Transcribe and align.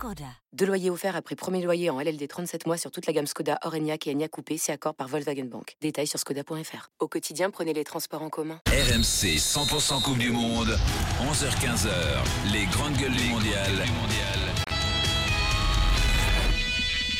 Skoda. 0.00 0.24
Deux 0.54 0.64
loyers 0.64 0.88
offerts 0.88 1.14
après 1.14 1.36
premier 1.36 1.60
loyer 1.60 1.90
en 1.90 2.00
LLD 2.00 2.26
37 2.26 2.66
mois 2.66 2.78
sur 2.78 2.90
toute 2.90 3.06
la 3.06 3.12
gamme 3.12 3.26
Skoda, 3.26 3.58
Orenia 3.64 3.96
et 4.06 4.10
Enya 4.10 4.28
Coupé, 4.28 4.56
c'est 4.56 4.72
accord 4.72 4.94
par 4.94 5.08
Volkswagen 5.08 5.44
Bank. 5.44 5.76
Détails 5.82 6.06
sur 6.06 6.18
skoda.fr. 6.18 6.88
Au 7.00 7.06
quotidien, 7.06 7.50
prenez 7.50 7.74
les 7.74 7.84
transports 7.84 8.22
en 8.22 8.30
commun. 8.30 8.60
RMC 8.66 9.36
100% 9.36 10.02
Coupe 10.02 10.16
du 10.16 10.30
Monde, 10.30 10.78
11h-15h, 11.20 12.50
les 12.50 12.64
grandes 12.64 12.96
gueules 12.96 13.14
du 13.14 13.28
mondial. 13.28 13.72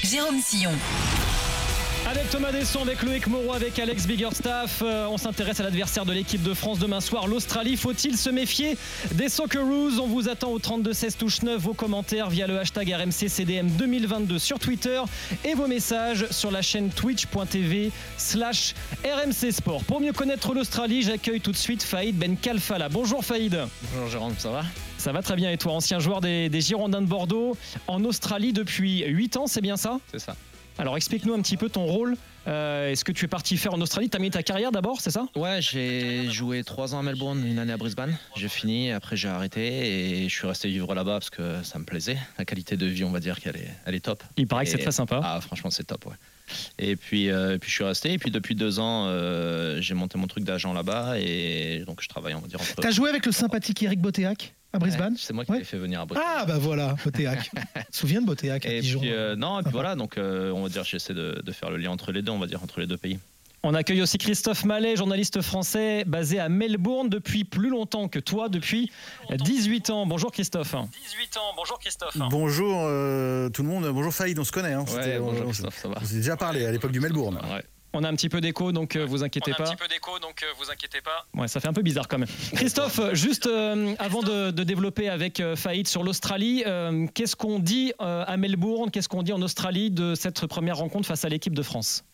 Jérôme 0.03 0.41
Sillon. 0.41 0.73
Avec 2.07 2.31
Thomas 2.31 2.51
Desson, 2.51 2.81
avec 2.81 3.03
Loïc 3.03 3.27
Moreau, 3.27 3.53
avec 3.53 3.79
Alex 3.79 4.07
Biggerstaff, 4.07 4.83
euh, 4.83 5.07
on 5.11 5.19
s'intéresse 5.19 5.61
à 5.61 5.65
l'adversaire 5.65 6.07
de 6.07 6.13
l'équipe 6.13 6.43
de 6.43 6.55
France 6.55 6.79
demain 6.79 7.01
soir, 7.01 7.27
l'Australie. 7.29 7.77
Faut-il 7.77 8.17
se 8.17 8.31
méfier 8.31 8.77
des 9.13 9.29
Socceroos? 9.29 10.01
On 10.01 10.07
vous 10.07 10.29
attend 10.29 10.51
au 10.51 10.59
32-16 10.59 11.19
touche 11.19 11.43
9, 11.43 11.61
vos 11.61 11.75
commentaires 11.75 12.31
via 12.31 12.47
le 12.47 12.59
hashtag 12.59 12.93
RMC 12.95 13.29
CDM 13.29 13.69
2022 13.69 14.39
sur 14.39 14.59
Twitter 14.59 15.01
et 15.45 15.55
vos 15.55 15.67
messages 15.67 16.27
sur 16.31 16.51
la 16.51 16.63
chaîne 16.63 16.89
twitch.tv 16.89 17.93
slash 18.17 18.75
RMC 19.05 19.53
Sport. 19.53 19.85
Pour 19.85 20.01
mieux 20.01 20.13
connaître 20.13 20.55
l'Australie, 20.55 21.03
j'accueille 21.03 21.41
tout 21.41 21.53
de 21.53 21.57
suite 21.57 21.83
Faïd 21.83 22.17
Ben 22.17 22.37
Kalfala. 22.37 22.89
Bonjour 22.89 23.25
Faïd. 23.25 23.57
Bonjour 23.93 24.11
Jérôme, 24.11 24.35
ça 24.39 24.51
va? 24.51 24.65
Ça 24.97 25.13
va 25.13 25.23
très 25.23 25.37
bien 25.37 25.51
et 25.51 25.59
toi, 25.59 25.75
ancien 25.75 25.99
joueur 26.01 26.23
des, 26.23 26.49
des 26.49 26.61
Girondins 26.63 27.03
de 27.03 27.07
Bordeaux 27.07 27.57
en 27.87 28.03
Australie 28.05 28.53
depuis 28.55 29.05
8 29.07 29.37
ans, 29.37 29.47
c'est 29.47 29.61
bien 29.61 29.77
ça? 29.77 30.01
C'est 30.11 30.19
ça. 30.19 30.35
Alors 30.79 30.97
explique-nous 30.97 31.35
un 31.35 31.43
petit 31.43 31.57
peu 31.57 31.69
ton 31.69 31.85
rôle. 31.85 32.17
Euh, 32.49 32.91
Est-ce 32.91 33.05
que 33.05 33.13
tu 33.13 33.27
es 33.27 33.29
parti 33.29 33.59
faire 33.59 33.75
en 33.75 33.81
Australie? 33.83 34.09
Tu 34.09 34.17
as 34.17 34.21
mis 34.21 34.31
ta 34.31 34.43
carrière 34.43 34.73
d'abord, 34.73 35.01
c'est 35.01 35.11
ça? 35.11 35.27
Ouais, 35.37 35.61
j'ai 35.61 36.31
joué 36.31 36.65
trois 36.65 36.95
ans 36.95 37.01
à 37.01 37.03
Melbourne, 37.03 37.45
une 37.47 37.59
année 37.59 37.73
à 37.73 37.77
Brisbane. 37.77 38.17
J'ai 38.35 38.49
fini, 38.49 38.91
après 38.93 39.17
j'ai 39.17 39.29
arrêté 39.29 40.23
et 40.23 40.29
je 40.29 40.35
suis 40.35 40.47
resté 40.47 40.69
vivre 40.69 40.95
là-bas 40.95 41.15
parce 41.15 41.31
que 41.31 41.63
ça 41.63 41.79
me 41.79 41.85
plaisait. 41.85 42.17
La 42.39 42.47
qualité 42.47 42.79
de 42.79 42.87
vie, 42.87 43.05
on 43.05 43.11
va 43.11 43.21
dire 43.21 43.39
qu'elle 43.41 43.57
est, 43.57 43.69
elle 43.85 43.95
est 43.95 44.01
top. 44.01 44.25
Il 44.39 44.47
paraît 44.47 44.65
que 44.65 44.71
c'est 44.71 44.79
très 44.79 44.93
sympa. 44.93 45.21
Ah, 45.23 45.41
franchement, 45.43 45.71
c'est 45.71 45.85
top, 45.85 46.07
ouais. 46.07 46.15
Et 46.79 46.97
puis, 46.97 47.31
euh, 47.31 47.57
et 47.57 47.59
puis 47.59 47.69
je 47.71 47.75
suis 47.75 47.85
resté. 47.85 48.13
Et 48.15 48.19
puis 48.19 48.31
depuis 48.31 48.55
deux 48.55 48.81
ans, 48.81 49.05
euh, 49.07 49.81
j'ai 49.81 49.95
monté 49.95 50.19
mon 50.19 50.27
truc 50.27 50.45
d'agent 50.45 50.73
là-bas 50.73 51.19
et 51.19 51.85
donc 51.87 52.01
je 52.01 52.09
travaille, 52.09 52.35
on 52.35 52.41
va 52.41 52.49
dire. 52.49 52.59
T'as 52.81 52.91
joué 52.91 53.11
avec 53.11 53.27
le 53.27 53.33
sympathique 53.33 53.83
Eric 53.83 54.01
Botéac? 54.01 54.55
À 54.73 54.79
Brisbane 54.79 55.13
Ouais, 55.15 55.19
C'est 55.21 55.33
moi 55.33 55.45
qui 55.45 55.53
Ouais. 55.53 55.59
l'ai 55.59 55.65
fait 55.65 55.79
venir 55.79 56.01
à 56.01 56.07
Brisbane. 56.07 56.29
Ah 56.39 56.45
bah 56.47 56.59
voilà, 56.59 56.95
Botéac. 57.05 57.51
Souviens 57.91 58.21
de 58.21 58.27
Botéac 58.27 58.65
à 58.67 58.73
et 58.73 58.81
Dijon 58.81 59.01
puis, 59.01 59.13
euh, 59.13 59.35
non, 59.37 59.61
et 59.61 59.63
puis 59.63 59.73
voilà, 59.73 59.95
donc 59.97 60.17
euh, 60.19 60.51
on 60.53 60.63
va 60.63 60.69
dire, 60.69 60.85
j'essaie 60.85 61.15
de, 61.15 61.41
de 61.45 61.53
faire 61.53 61.71
le 61.71 61.77
lien 61.77 61.91
entre 61.91 62.13
les 62.13 62.23
deux, 62.23 62.33
on 62.33 62.39
va 62.39 62.47
dire, 62.47 62.63
entre 62.63 62.81
les 62.81 62.87
deux 62.87 62.97
pays. 62.97 63.19
On 63.63 63.75
accueille 63.75 64.01
aussi 64.01 64.17
Christophe 64.17 64.65
Mallet, 64.65 64.97
journaliste 64.97 65.43
français 65.43 66.05
basé 66.07 66.39
à 66.39 66.49
Melbourne 66.49 67.11
depuis 67.11 67.45
plus 67.45 67.69
longtemps 67.69 68.09
que 68.09 68.19
toi, 68.19 68.49
depuis 68.49 68.91
18 69.31 69.91
ans. 69.91 70.07
Bonjour 70.07 70.33
Christophe. 70.33 70.75
18 70.75 71.37
ans, 71.37 71.53
bonjour 71.57 71.79
Christophe. 71.79 72.17
Bonjour 72.31 72.85
euh, 72.87 73.51
tout 73.51 73.63
le 73.63 73.69
monde, 73.69 73.87
bonjour 73.93 74.15
Faïd, 74.15 74.39
on 74.39 74.45
se 74.45 74.53
connaît. 74.53 74.73
Hein. 74.73 74.87
Ouais, 74.97 75.19
bonjour 75.19 75.41
on- 75.43 75.43
on- 75.43 75.51
Christophe, 75.51 75.77
ça 75.83 75.89
va 75.89 75.97
On 76.01 76.05
s'est 76.07 76.15
déjà 76.17 76.39
parlé 76.39 76.65
à 76.65 76.73
l'époque 76.73 76.93
du 76.93 77.01
Melbourne. 77.01 77.39
Ouais. 77.53 77.63
On 77.93 78.05
a 78.05 78.09
un 78.09 78.15
petit 78.15 78.29
peu 78.29 78.41
d'écho, 78.41 78.71
donc 78.73 78.95
euh, 78.95 79.05
vous 79.05 79.25
inquiétez 79.25 79.53
pas. 79.53 79.65
peu 79.77 79.89
d'écho, 79.89 80.19
donc 80.21 80.45
vous 80.59 80.71
inquiétez 80.71 81.01
pas. 81.01 81.27
Ouais, 81.35 81.49
ça 81.49 81.59
fait 81.61 81.69
un 81.69 81.73
peu 81.73 81.83
bizarre 81.83 82.07
quand 82.07 82.19
même. 82.19 82.29
Christophe, 82.55 83.01
juste 83.15 83.47
euh, 83.47 83.95
avant 83.99 84.23
de, 84.23 84.51
de 84.51 84.63
développer 84.65 85.09
avec 85.09 85.41
euh, 85.41 85.57
Faïd 85.57 85.89
sur 85.89 86.05
l'Australie, 86.05 86.63
euh, 86.67 87.07
qu'est-ce 87.15 87.35
qu'on 87.35 87.59
dit 87.59 87.93
euh, 88.01 88.25
à 88.27 88.37
Melbourne, 88.37 88.91
qu'est-ce 88.91 89.09
qu'on 89.09 89.23
dit 89.23 89.33
en 89.33 89.43
Australie 89.43 89.91
de 89.91 90.15
cette 90.15 90.47
première 90.47 90.77
rencontre 90.77 91.07
face 91.07 91.25
à 91.25 91.29
l'équipe 91.29 91.55
de 91.55 91.63
France? 91.63 92.05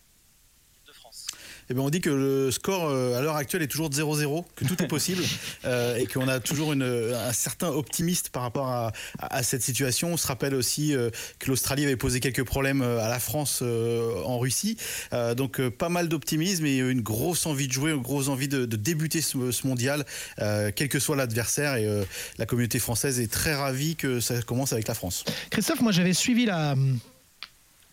Eh 1.69 1.73
ben, 1.73 1.81
on 1.81 1.89
dit 1.89 1.99
que 1.99 2.09
le 2.09 2.49
score 2.51 2.87
euh, 2.87 3.17
à 3.17 3.21
l'heure 3.21 3.35
actuelle 3.35 3.61
est 3.61 3.67
toujours 3.67 3.89
de 3.89 3.95
0-0, 3.95 4.45
que 4.55 4.63
tout 4.63 4.81
est 4.81 4.87
possible 4.87 5.21
euh, 5.65 5.97
et 5.97 6.05
qu'on 6.07 6.27
a 6.29 6.39
toujours 6.39 6.71
une, 6.71 6.83
un 6.83 7.33
certain 7.33 7.67
optimiste 7.67 8.29
par 8.29 8.43
rapport 8.43 8.67
à, 8.67 8.93
à- 9.19 9.37
à 9.37 9.43
cette 9.43 9.61
situation. 9.61 10.13
On 10.13 10.17
se 10.17 10.27
rappelle 10.27 10.55
aussi 10.55 10.95
euh, 10.95 11.09
que 11.39 11.49
l'Australie 11.49 11.83
avait 11.83 11.97
posé 11.97 12.21
quelques 12.21 12.43
problèmes 12.45 12.81
euh, 12.81 13.01
à 13.03 13.09
la 13.09 13.19
France 13.19 13.59
euh, 13.61 14.21
en 14.23 14.39
Russie. 14.39 14.77
Euh, 15.11 15.35
donc 15.35 15.59
euh, 15.59 15.69
pas 15.69 15.89
mal 15.89 16.07
d'optimisme 16.07 16.65
et 16.65 16.77
une 16.77 17.01
grosse 17.01 17.45
envie 17.45 17.67
de 17.67 17.73
jouer, 17.73 17.91
une 17.91 18.01
grosse 18.01 18.29
envie 18.29 18.47
de, 18.47 18.65
de 18.65 18.75
débuter 18.77 19.19
ce, 19.21 19.51
ce 19.51 19.67
mondial, 19.67 20.05
euh, 20.39 20.71
quel 20.73 20.87
que 20.87 20.99
soit 20.99 21.17
l'adversaire. 21.17 21.75
Et 21.75 21.85
euh, 21.85 22.03
la 22.37 22.45
communauté 22.45 22.79
française 22.79 23.19
est 23.19 23.31
très 23.31 23.53
ravie 23.55 23.97
que 23.97 24.21
ça 24.21 24.41
commence 24.41 24.71
avec 24.71 24.87
la 24.87 24.93
France. 24.93 25.25
Christophe, 25.49 25.81
moi 25.81 25.91
j'avais 25.91 26.13
suivi 26.13 26.45
la. 26.45 26.75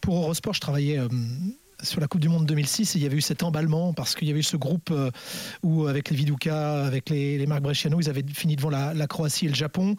Pour 0.01 0.19
Eurosport, 0.19 0.55
je 0.55 0.61
travaillais 0.61 0.99
euh, 0.99 1.09
sur 1.83 2.01
la 2.01 2.07
Coupe 2.07 2.21
du 2.21 2.29
Monde 2.29 2.47
2006 2.47 2.95
et 2.95 2.99
il 2.99 3.03
y 3.03 3.07
avait 3.07 3.17
eu 3.17 3.21
cet 3.21 3.43
emballement 3.43 3.93
parce 3.93 4.15
qu'il 4.15 4.29
y 4.29 4.31
avait 4.31 4.41
eu 4.41 4.45
ce 4.45 4.57
groupe 4.57 4.91
euh, 4.91 5.11
où, 5.63 5.87
avec 5.87 6.11
les 6.11 6.17
Viduka, 6.17 6.85
avec 6.85 7.11
les, 7.11 7.45
Marc 7.47 7.63
Bresciano, 7.63 8.01
ils 8.01 8.09
avaient 8.09 8.25
fini 8.33 8.57
devant 8.57 8.71
la, 8.71 9.07
Croatie 9.07 9.47
et 9.47 9.49
le 9.49 9.55
Japon. 9.55 9.97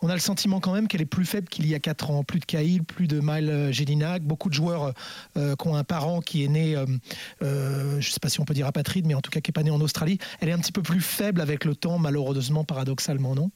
On 0.00 0.08
a 0.08 0.14
le 0.14 0.20
sentiment 0.20 0.60
quand 0.60 0.72
même 0.72 0.88
qu'elle 0.88 1.02
est 1.02 1.06
plus 1.06 1.24
faible 1.24 1.48
qu'il 1.48 1.66
y 1.66 1.74
a 1.74 1.78
4 1.78 2.10
ans. 2.10 2.24
Plus 2.24 2.40
de 2.40 2.44
Cahill, 2.44 2.84
plus 2.84 3.06
de 3.06 3.20
Mile 3.22 3.68
Jelinak, 3.70 4.22
beaucoup 4.22 4.48
de 4.48 4.54
joueurs 4.54 4.92
euh, 5.36 5.56
qui 5.56 5.68
ont 5.68 5.76
un 5.76 5.84
parent 5.84 6.20
qui 6.20 6.44
est 6.44 6.48
né, 6.48 6.76
euh, 6.76 6.86
euh, 7.42 8.00
je 8.00 8.08
ne 8.08 8.12
sais 8.12 8.20
pas 8.20 8.28
si 8.28 8.40
on 8.40 8.44
peut 8.44 8.54
dire 8.54 8.66
apatride, 8.66 9.06
mais 9.06 9.14
en 9.14 9.20
tout 9.20 9.30
cas 9.30 9.40
qui 9.40 9.50
n'est 9.50 9.54
pas 9.54 9.62
né 9.62 9.70
en 9.70 9.80
Australie. 9.80 10.18
Elle 10.40 10.48
est 10.48 10.52
un 10.52 10.58
petit 10.58 10.72
peu 10.72 10.82
plus 10.82 11.00
faible 11.00 11.40
avec 11.40 11.64
le 11.64 11.74
temps, 11.74 11.98
malheureusement, 11.98 12.64
paradoxalement, 12.64 13.34
non? 13.34 13.50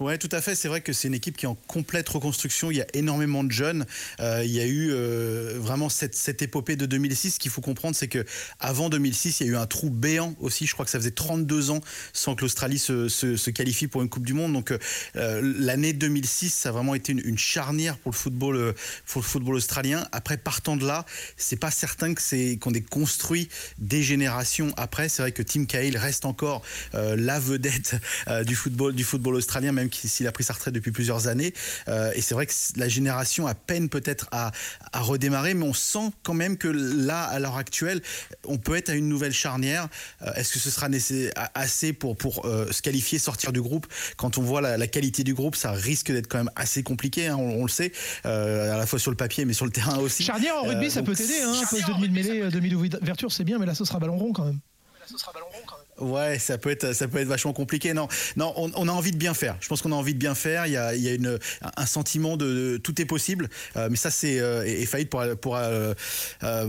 Ouais, 0.00 0.18
tout 0.18 0.28
à 0.32 0.40
fait. 0.40 0.56
C'est 0.56 0.66
vrai 0.66 0.80
que 0.80 0.92
c'est 0.92 1.06
une 1.06 1.14
équipe 1.14 1.36
qui 1.36 1.46
est 1.46 1.48
en 1.48 1.54
complète 1.54 2.08
reconstruction. 2.08 2.70
Il 2.72 2.76
y 2.76 2.80
a 2.80 2.86
énormément 2.94 3.44
de 3.44 3.52
jeunes. 3.52 3.86
Euh, 4.18 4.42
il 4.44 4.50
y 4.50 4.60
a 4.60 4.66
eu 4.66 4.90
euh, 4.90 5.54
vraiment 5.56 5.88
cette, 5.88 6.42
épopée 6.42 6.74
de 6.74 6.84
2006. 6.84 7.32
Ce 7.32 7.38
qu'il 7.38 7.50
faut 7.50 7.60
comprendre, 7.60 7.94
c'est 7.94 8.08
que 8.08 8.24
avant 8.58 8.88
2006, 8.88 9.40
il 9.40 9.46
y 9.46 9.50
a 9.50 9.52
eu 9.52 9.56
un 9.56 9.66
trou 9.66 9.90
béant 9.90 10.34
aussi. 10.40 10.66
Je 10.66 10.72
crois 10.72 10.84
que 10.84 10.90
ça 10.90 10.98
faisait 10.98 11.12
32 11.12 11.70
ans 11.70 11.80
sans 12.12 12.34
que 12.34 12.42
l'Australie 12.42 12.78
se, 12.78 13.50
qualifie 13.50 13.86
pour 13.86 14.02
une 14.02 14.08
Coupe 14.08 14.26
du 14.26 14.34
Monde. 14.34 14.52
Donc 14.52 14.72
euh, 14.72 15.54
l'année 15.58 15.92
2006, 15.92 16.50
ça 16.50 16.70
a 16.70 16.72
vraiment 16.72 16.96
été 16.96 17.12
une, 17.12 17.38
charnière 17.38 17.96
pour 17.98 18.10
le 18.10 18.16
football, 18.16 18.74
pour 19.06 19.22
le 19.22 19.26
football 19.26 19.54
australien. 19.54 20.08
Après, 20.10 20.36
partant 20.36 20.76
de 20.76 20.86
là, 20.86 21.04
c'est 21.36 21.56
pas 21.56 21.70
certain 21.70 22.14
que 22.14 22.22
c'est 22.22 22.58
qu'on 22.60 22.72
ait 22.72 22.80
construit 22.80 23.48
des 23.78 24.02
générations 24.02 24.72
après. 24.76 25.08
C'est 25.08 25.22
vrai 25.22 25.32
que 25.32 25.42
Tim 25.42 25.66
Cahill 25.66 25.96
reste 25.96 26.24
encore 26.24 26.62
la 26.92 27.38
vedette 27.38 27.96
du 28.44 28.56
football, 28.56 28.94
du 28.94 29.04
football 29.04 29.36
australien, 29.36 29.72
même 29.72 29.83
s'il 29.92 30.26
a 30.26 30.32
pris 30.32 30.44
sa 30.44 30.52
retraite 30.52 30.74
depuis 30.74 30.92
plusieurs 30.92 31.26
années. 31.28 31.52
Euh, 31.88 32.12
et 32.14 32.20
c'est 32.20 32.34
vrai 32.34 32.46
que 32.46 32.52
la 32.76 32.88
génération 32.88 33.46
a 33.46 33.54
peine 33.54 33.88
peut-être 33.88 34.28
à, 34.32 34.52
à 34.92 35.00
redémarrer, 35.00 35.54
mais 35.54 35.64
on 35.64 35.74
sent 35.74 36.10
quand 36.22 36.34
même 36.34 36.56
que 36.56 36.68
là, 36.68 37.22
à 37.24 37.38
l'heure 37.38 37.56
actuelle, 37.56 38.00
on 38.46 38.58
peut 38.58 38.76
être 38.76 38.90
à 38.90 38.94
une 38.94 39.08
nouvelle 39.08 39.32
charnière. 39.32 39.88
Euh, 40.22 40.32
Est-ce 40.34 40.52
que 40.52 40.58
ce 40.58 40.70
sera 40.70 40.88
assez 41.54 41.92
pour, 41.92 42.16
pour 42.16 42.46
euh, 42.46 42.70
se 42.70 42.82
qualifier, 42.82 43.18
sortir 43.18 43.52
du 43.52 43.60
groupe? 43.60 43.86
Quand 44.16 44.38
on 44.38 44.42
voit 44.42 44.60
la, 44.60 44.76
la 44.76 44.86
qualité 44.86 45.24
du 45.24 45.34
groupe, 45.34 45.56
ça 45.56 45.72
risque 45.72 46.12
d'être 46.12 46.28
quand 46.28 46.38
même 46.38 46.50
assez 46.56 46.82
compliqué, 46.82 47.26
hein, 47.28 47.36
on, 47.36 47.60
on 47.60 47.62
le 47.64 47.70
sait, 47.70 47.92
euh, 48.26 48.74
à 48.74 48.76
la 48.76 48.86
fois 48.86 48.98
sur 48.98 49.10
le 49.10 49.16
papier, 49.16 49.44
mais 49.44 49.52
sur 49.54 49.64
le 49.64 49.72
terrain 49.72 49.98
aussi. 49.98 50.22
Charnière 50.24 50.56
en 50.56 50.62
rugby, 50.62 50.86
Euh, 50.86 50.90
ça 50.90 51.00
donc, 51.00 51.06
peut 51.08 51.14
t'aider. 51.16 51.40
Hein, 51.42 51.52
un 51.62 51.66
poste 51.66 51.88
de 51.88 51.92
demi-mêlée, 51.94 52.50
demi-ouverture, 52.50 53.32
c'est 53.32 53.44
bien, 53.44 53.58
mais 53.58 53.66
là, 53.66 53.74
ce 53.74 53.84
sera 53.84 53.98
ballon 53.98 54.16
rond 54.16 54.32
quand 54.32 54.44
même. 54.44 54.60
Ouais, 56.00 56.38
ça 56.38 56.58
peut 56.58 56.70
être, 56.70 56.92
ça 56.92 57.08
peut 57.08 57.18
être 57.18 57.28
vachement 57.28 57.52
compliqué. 57.52 57.94
Non, 57.94 58.08
non, 58.36 58.52
on, 58.56 58.88
a 58.88 58.92
envie 58.92 59.12
de 59.12 59.16
bien 59.16 59.34
faire. 59.34 59.56
Je 59.60 59.68
pense 59.68 59.82
qu'on 59.82 59.92
a 59.92 59.96
envie 59.96 60.14
de 60.14 60.18
bien 60.18 60.34
faire. 60.34 60.66
Il 60.66 60.72
y 60.72 60.76
a, 60.76 60.94
il 60.94 61.02
y 61.02 61.08
a 61.08 61.14
une, 61.14 61.38
un 61.76 61.86
sentiment 61.86 62.36
de, 62.36 62.80
tout 62.82 63.00
est 63.00 63.04
possible. 63.04 63.48
Euh, 63.76 63.88
mais 63.90 63.96
ça, 63.96 64.10
c'est 64.10 64.40
euh, 64.40 64.64
et, 64.66 64.86
Faïd 64.86 65.08
pourra, 65.08 65.36
pourra, 65.36 65.62
euh, 65.62 65.94
euh, 66.42 66.66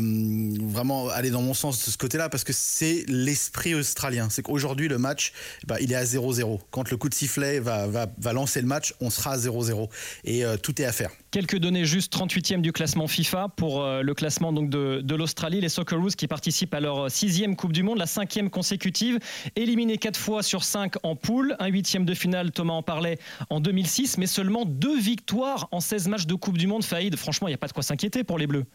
vraiment 0.61 1.09
aller 1.09 1.29
dans 1.29 1.41
mon 1.41 1.53
sens 1.53 1.85
de 1.85 1.91
ce 1.91 1.97
côté-là 1.97 2.29
parce 2.29 2.43
que 2.43 2.53
c'est 2.53 3.05
l'esprit 3.07 3.75
australien. 3.75 4.27
C'est 4.29 4.41
qu'aujourd'hui 4.41 4.87
le 4.87 4.97
match, 4.97 5.33
bah, 5.67 5.77
il 5.81 5.91
est 5.91 5.95
à 5.95 6.03
0-0. 6.03 6.59
Quand 6.71 6.89
le 6.91 6.97
coup 6.97 7.09
de 7.09 7.13
sifflet 7.13 7.59
va, 7.59 7.87
va, 7.87 8.07
va 8.17 8.33
lancer 8.33 8.61
le 8.61 8.67
match, 8.67 8.93
on 9.01 9.09
sera 9.09 9.33
à 9.33 9.37
0-0 9.37 9.89
et 10.25 10.43
tout 10.61 10.81
est 10.81 10.85
à 10.85 10.91
faire. 10.91 11.09
Quelques 11.31 11.57
données 11.57 11.85
juste 11.85 12.13
38e 12.13 12.61
du 12.61 12.71
classement 12.71 13.07
FIFA 13.07 13.49
pour 13.55 13.83
le 13.85 14.13
classement 14.13 14.53
donc 14.53 14.69
de, 14.69 15.01
de 15.01 15.15
l'Australie, 15.15 15.61
les 15.61 15.69
Socceroos 15.69 16.11
qui 16.17 16.27
participent 16.27 16.73
à 16.73 16.79
leur 16.79 17.11
sixième 17.11 17.55
Coupe 17.55 17.73
du 17.73 17.83
Monde, 17.83 17.97
la 17.97 18.05
cinquième 18.05 18.49
consécutive, 18.49 19.14
éliminés 19.55 19.97
quatre 19.97 20.19
fois 20.19 20.43
sur 20.43 20.63
cinq 20.63 20.95
en 21.03 21.15
poule, 21.15 21.55
un 21.59 21.67
huitième 21.67 22.05
de 22.05 22.13
finale, 22.13 22.51
Thomas 22.51 22.73
en 22.73 22.83
parlait 22.83 23.17
en 23.49 23.59
2006, 23.59 24.17
mais 24.17 24.27
seulement 24.27 24.65
deux 24.65 24.99
victoires 24.99 25.67
en 25.71 25.79
16 25.79 26.07
matchs 26.07 26.25
de 26.25 26.35
Coupe 26.35 26.57
du 26.57 26.67
Monde. 26.67 26.83
Faïd, 26.83 27.15
franchement, 27.15 27.47
il 27.47 27.51
n'y 27.51 27.55
a 27.55 27.59
pas 27.59 27.67
de 27.67 27.73
quoi 27.73 27.83
s'inquiéter 27.83 28.23
pour 28.23 28.37
les 28.37 28.47
Bleus. 28.47 28.65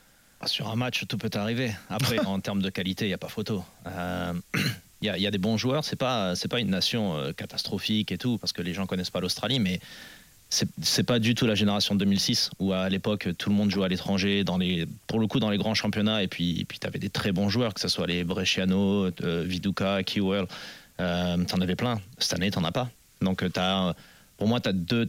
Ah, 0.40 0.46
Sur 0.46 0.68
un 0.70 0.76
match, 0.76 1.04
tout 1.06 1.18
peut 1.18 1.30
arriver. 1.34 1.72
Après, 1.88 2.18
en 2.26 2.40
termes 2.40 2.62
de 2.62 2.70
qualité, 2.70 3.04
il 3.04 3.08
n'y 3.08 3.14
a 3.14 3.18
pas 3.18 3.28
photo. 3.28 3.64
Euh, 3.86 4.32
Il 5.02 5.06
y, 5.06 5.08
a- 5.08 5.16
il 5.16 5.22
y 5.22 5.26
a 5.26 5.30
des 5.30 5.38
bons 5.38 5.56
joueurs. 5.56 5.82
C'est 5.82 5.96
pas 5.96 6.34
c'est 6.36 6.48
pas 6.48 6.60
une 6.60 6.68
nation 6.68 7.16
euh, 7.16 7.32
catastrophique 7.32 8.12
et 8.12 8.18
tout 8.18 8.36
parce 8.36 8.52
que 8.52 8.60
les 8.60 8.74
gens 8.74 8.84
connaissent 8.84 9.08
pas 9.08 9.20
l'Australie, 9.22 9.58
mais 9.58 9.80
c'est 10.50 11.04
pas 11.04 11.20
du 11.20 11.36
tout 11.36 11.46
la 11.46 11.54
génération 11.54 11.94
de 11.94 12.00
2006 12.00 12.50
où 12.58 12.72
à 12.72 12.88
l'époque 12.88 13.28
tout 13.38 13.50
le 13.50 13.54
monde 13.54 13.70
jouait 13.70 13.84
à 13.84 13.88
l'étranger 13.88 14.44
pour 15.06 15.20
le 15.20 15.26
coup 15.28 15.38
dans 15.38 15.50
les 15.50 15.58
grands 15.58 15.74
championnats 15.74 16.24
et 16.24 16.28
puis 16.28 16.60
et 16.60 16.64
puis 16.64 16.80
t'avais 16.80 16.98
des 16.98 17.08
très 17.08 17.30
bons 17.30 17.48
joueurs 17.48 17.72
que 17.72 17.80
ce 17.80 17.86
soit 17.86 18.08
les 18.08 18.24
Bresciano, 18.24 19.10
euh, 19.22 19.44
Viduka, 19.46 20.02
Kewell, 20.02 20.46
euh, 20.98 21.44
t'en 21.44 21.60
avais 21.60 21.76
plein. 21.76 22.00
Cette 22.18 22.34
année 22.34 22.50
t'en 22.50 22.64
as 22.64 22.72
pas. 22.72 22.90
Donc 23.22 23.44
pour 24.38 24.48
moi 24.48 24.60
t'as 24.60 24.72
deux 24.72 25.08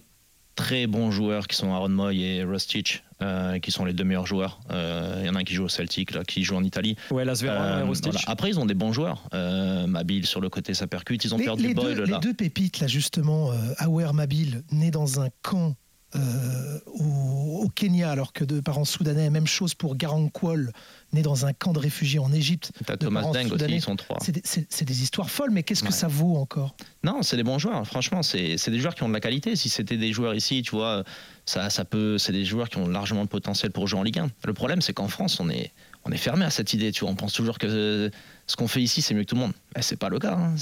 très 0.55 0.87
bons 0.87 1.11
joueurs 1.11 1.47
qui 1.47 1.55
sont 1.55 1.73
Aaron 1.73 1.89
Moy 1.89 2.19
et 2.21 2.43
Rostich 2.43 3.03
euh, 3.21 3.59
qui 3.59 3.71
sont 3.71 3.85
les 3.85 3.93
deux 3.93 4.03
meilleurs 4.03 4.25
joueurs. 4.25 4.59
Euh, 4.71 5.17
Il 5.21 5.27
y 5.27 5.29
en 5.29 5.35
a 5.35 5.39
un 5.39 5.43
qui 5.43 5.53
joue 5.53 5.63
au 5.65 5.69
Celtic, 5.69 6.11
là, 6.11 6.23
qui 6.23 6.43
joue 6.43 6.55
en 6.55 6.63
Italie. 6.63 6.95
Ouais, 7.11 7.23
Euh, 7.27 7.83
Rostich. 7.85 8.11
voilà. 8.11 8.19
Après, 8.27 8.49
ils 8.49 8.59
ont 8.59 8.65
des 8.65 8.73
bons 8.73 8.91
joueurs. 8.93 9.23
Euh, 9.33 9.85
Mabil 9.87 10.25
sur 10.25 10.41
le 10.41 10.49
côté, 10.49 10.73
ça 10.73 10.87
percute. 10.87 11.23
Ils 11.23 11.33
ont 11.33 11.37
Les, 11.37 11.45
perdu 11.45 11.67
les 11.67 11.73
Boyle 11.73 11.95
deux, 11.97 12.05
là. 12.05 12.15
les 12.17 12.19
deux 12.27 12.33
pépites, 12.33 12.79
là, 12.79 12.87
justement, 12.87 13.51
euh, 13.51 13.55
Awer 13.77 14.11
Mabil, 14.13 14.63
né 14.71 14.89
dans 14.91 15.21
un 15.21 15.29
camp 15.43 15.75
euh, 16.15 16.79
au, 16.87 17.63
au 17.63 17.69
Kenya, 17.69 18.11
alors 18.11 18.33
que 18.33 18.43
de 18.43 18.59
parents 18.59 18.85
soudanais, 18.85 19.29
même 19.29 19.47
chose 19.47 19.73
pour 19.73 19.95
Garang 19.95 20.29
Kwol, 20.29 20.71
né 21.13 21.21
dans 21.21 21.45
un 21.45 21.53
camp 21.53 21.73
de 21.73 21.79
réfugiés 21.79 22.19
en 22.19 22.31
Égypte. 22.33 22.71
T'as 22.85 22.97
Thomas 22.97 23.31
Deng 23.31 23.51
aussi, 23.51 23.65
ils 23.67 23.81
sont 23.81 23.95
trois. 23.95 24.17
C'est 24.19 24.83
des, 24.85 25.03
histoires 25.03 25.29
folles, 25.29 25.51
mais 25.51 25.63
qu'est-ce 25.63 25.83
que 25.83 25.93
ça 25.93 26.07
vaut 26.07 26.35
encore? 26.35 26.75
Non, 27.03 27.21
c'est 27.21 27.37
des 27.37 27.43
bons 27.43 27.59
joueurs. 27.59 27.85
Franchement, 27.85 28.23
c'est 28.23 28.57
c'est 28.57 28.71
des 28.71 28.79
joueurs 28.79 28.95
qui 28.95 29.03
ont 29.03 29.09
de 29.09 29.13
la 29.13 29.19
qualité. 29.19 29.55
Si 29.55 29.69
c'était 29.69 29.97
des 29.97 30.13
joueurs 30.13 30.35
ici, 30.35 30.61
tu 30.61 30.71
vois, 30.71 31.03
ça, 31.45 31.69
ça 31.69 31.85
peut. 31.85 32.17
C'est 32.17 32.33
des 32.33 32.45
joueurs 32.45 32.69
qui 32.69 32.77
ont 32.77 32.87
largement 32.87 33.21
le 33.21 33.27
potentiel 33.27 33.71
pour 33.71 33.87
jouer 33.87 33.99
en 33.99 34.03
Ligue 34.03 34.19
1. 34.19 34.29
Le 34.45 34.53
problème, 34.53 34.81
c'est 34.81 34.93
qu'en 34.93 35.07
France, 35.07 35.39
on 35.39 35.49
est, 35.49 35.71
on 36.05 36.11
est 36.11 36.17
fermé 36.17 36.45
à 36.45 36.49
cette 36.49 36.73
idée. 36.73 36.91
Tu 36.91 37.01
vois, 37.01 37.09
on 37.11 37.15
pense 37.15 37.33
toujours 37.33 37.57
que 37.59 37.67
euh, 37.67 38.09
ce 38.47 38.55
qu'on 38.55 38.67
fait 38.67 38.81
ici, 38.81 39.01
c'est 39.01 39.13
mieux 39.13 39.21
que 39.21 39.27
tout 39.27 39.35
le 39.35 39.41
monde. 39.41 39.53
Mais 39.75 39.81
c'est 39.81 39.97
pas 39.97 40.09
le 40.09 40.19
cas. 40.19 40.33
hein. 40.35 40.55